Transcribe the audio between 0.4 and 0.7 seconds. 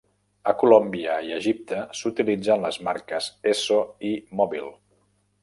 A